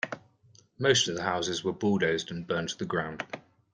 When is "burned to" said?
2.47-2.77